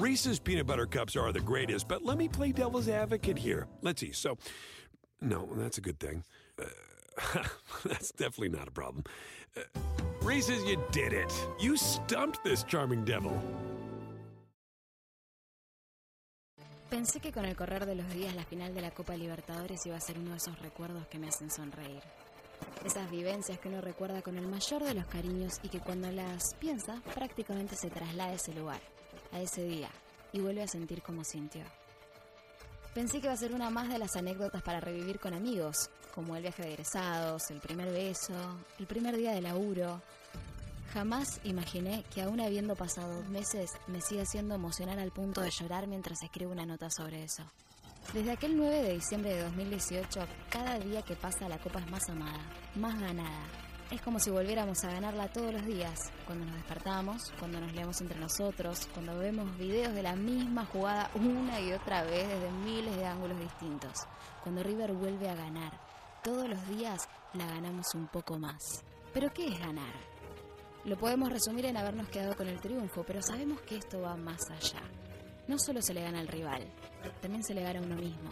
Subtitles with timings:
[0.00, 3.66] Reese's peanut butter cups are the greatest, but let me play devil's advocate here.
[3.82, 4.12] Let's see.
[4.12, 4.38] So,
[5.20, 6.24] no, that's a good thing.
[6.58, 7.42] Uh,
[7.84, 9.04] that's definitely not a problem.
[9.54, 9.60] Uh,
[10.22, 11.30] Reese's, you did it.
[11.60, 13.32] You stumped this charming devil.
[16.88, 19.96] Pensé que con el correr de los días la final de la Copa Libertadores iba
[19.96, 22.00] a ser uno de esos recuerdos que me hacen sonreír.
[22.86, 26.54] Esas vivencias que uno recuerda con el mayor de los cariños y que cuando las
[26.54, 28.80] piensa prácticamente se traslada a ese lugar,
[29.32, 29.90] a ese día,
[30.32, 31.62] y vuelve a sentir como sintió.
[32.94, 36.36] Pensé que iba a ser una más de las anécdotas para revivir con amigos, como
[36.36, 38.34] el viaje de egresados, el primer beso,
[38.78, 40.02] el primer día de laburo,
[40.92, 45.50] Jamás imaginé que aún habiendo pasado dos meses me siga haciendo emocionar al punto de
[45.50, 47.44] llorar mientras escribo una nota sobre eso.
[48.12, 50.20] Desde aquel 9 de diciembre de 2018,
[50.50, 52.40] cada día que pasa la copa es más amada,
[52.74, 53.69] más ganada.
[53.90, 58.00] Es como si volviéramos a ganarla todos los días, cuando nos despertamos, cuando nos leemos
[58.00, 62.96] entre nosotros, cuando vemos videos de la misma jugada una y otra vez desde miles
[62.96, 63.94] de ángulos distintos,
[64.44, 65.72] cuando River vuelve a ganar.
[66.22, 68.84] Todos los días la ganamos un poco más.
[69.12, 69.92] ¿Pero qué es ganar?
[70.84, 74.48] Lo podemos resumir en habernos quedado con el triunfo, pero sabemos que esto va más
[74.50, 74.82] allá.
[75.48, 76.64] No solo se le gana al rival,
[77.20, 78.30] también se le gana a uno mismo.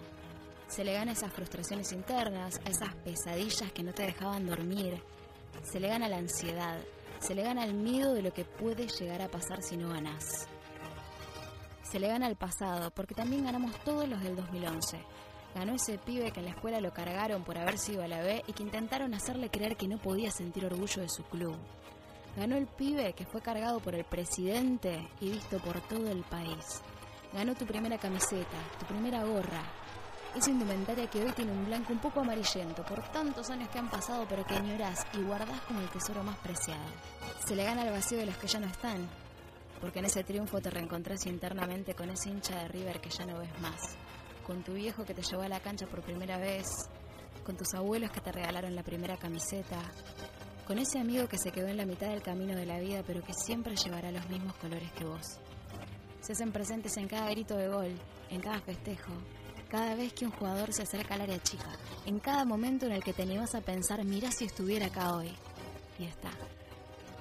[0.68, 5.02] Se le gana esas frustraciones internas, a esas pesadillas que no te dejaban dormir.
[5.62, 6.78] Se le gana la ansiedad,
[7.20, 10.48] se le gana el miedo de lo que puede llegar a pasar si no ganas.
[11.82, 14.98] Se le gana al pasado, porque también ganamos todos los del 2011.
[15.54, 18.44] Ganó ese pibe que en la escuela lo cargaron por haber sido a la B
[18.46, 21.56] y que intentaron hacerle creer que no podía sentir orgullo de su club.
[22.36, 26.82] Ganó el pibe que fue cargado por el presidente y visto por todo el país.
[27.32, 29.62] Ganó tu primera camiseta, tu primera gorra.
[30.38, 33.90] Esa indumentaria que hoy tiene un blanco un poco amarillento por tantos años que han
[33.90, 36.84] pasado pero que añorás y guardás como el tesoro más preciado.
[37.44, 39.08] Se le gana el vacío de los que ya no están,
[39.80, 43.40] porque en ese triunfo te reencontrás internamente con ese hincha de River que ya no
[43.40, 43.80] ves más,
[44.46, 46.68] con tu viejo que te llevó a la cancha por primera vez,
[47.44, 49.80] con tus abuelos que te regalaron la primera camiseta,
[50.68, 53.24] con ese amigo que se quedó en la mitad del camino de la vida, pero
[53.24, 55.40] que siempre llevará los mismos colores que vos.
[56.20, 57.98] Se hacen presentes en cada grito de gol,
[58.30, 59.12] en cada festejo,
[59.68, 61.70] cada vez que un jugador se acerca al área chica,
[62.06, 65.30] en cada momento en el que te animas a pensar, mira si estuviera acá hoy.
[65.98, 66.30] Y está.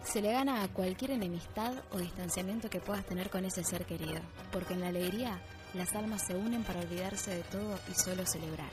[0.03, 4.21] Se le gana a cualquier enemistad o distanciamiento que puedas tener con ese ser querido,
[4.51, 5.41] porque en la alegría
[5.73, 8.71] las almas se unen para olvidarse de todo y solo celebrar.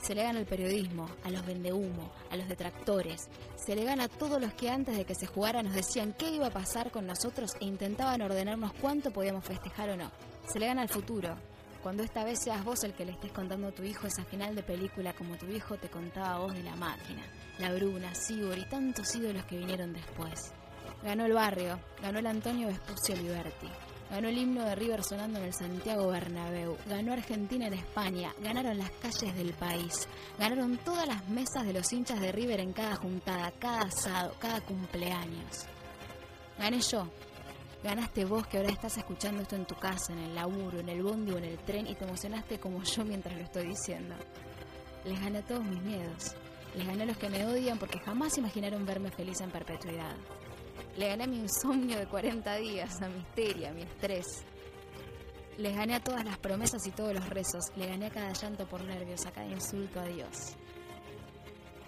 [0.00, 3.28] Se le gana al periodismo, a los vendehumo, a los detractores.
[3.56, 6.30] Se le gana a todos los que antes de que se jugara nos decían qué
[6.30, 10.10] iba a pasar con nosotros e intentaban ordenarnos cuánto podíamos festejar o no.
[10.46, 11.36] Se le gana al futuro.
[11.84, 14.54] Cuando esta vez seas vos el que le estés contando a tu hijo esa final
[14.54, 17.20] de película como tu hijo te contaba a vos de la máquina,
[17.58, 20.54] la Bruna, Sibor y tantos ídolos que vinieron después.
[21.02, 23.68] Ganó el barrio, ganó el Antonio Vespucio Liberti,
[24.10, 26.78] Ganó el himno de River sonando en el Santiago Bernabéu.
[26.86, 28.32] Ganó Argentina en España.
[28.40, 30.08] Ganaron las calles del país.
[30.38, 34.60] Ganaron todas las mesas de los hinchas de River en cada juntada, cada asado, cada
[34.62, 35.66] cumpleaños.
[36.58, 37.08] Gané yo.
[37.84, 41.02] Ganaste vos que ahora estás escuchando esto en tu casa, en el laburo, en el
[41.02, 44.14] bondi o en el tren y te emocionaste como yo mientras lo estoy diciendo.
[45.04, 46.34] Les gané todos mis miedos.
[46.74, 50.16] Les gané a los que me odian porque jamás imaginaron verme feliz en perpetuidad.
[50.96, 54.44] Le gané a mi insomnio de 40 días, a mi histeria, a mi estrés.
[55.58, 57.70] Les gané a todas las promesas y todos los rezos.
[57.76, 60.54] Le gané a cada llanto por nervios, a cada insulto a Dios.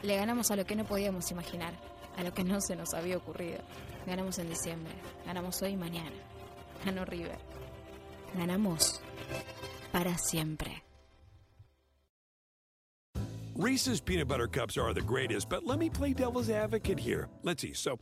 [0.03, 1.73] Le ganamos a lo que no podíamos imaginar,
[2.17, 3.59] a lo que no se nos había ocurrido.
[4.07, 4.93] Ganamos en diciembre,
[5.25, 6.17] ganamos hoy y mañana.
[6.85, 7.39] Ganó River.
[8.35, 9.01] Ganamos
[9.93, 10.83] para siempre.
[13.55, 17.29] Reese's peanut butter cups are the greatest, but let me play devil's advocate here.
[17.43, 17.73] Let's see.
[17.73, 17.99] So,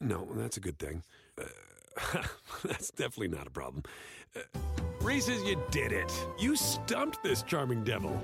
[0.00, 1.04] no, that's a good thing.
[1.38, 2.22] Uh,
[2.64, 3.84] that's definitely not a problem.
[4.34, 4.40] Uh,
[5.00, 6.12] Reese's, you did it.
[6.40, 8.20] You stumped this charming devil.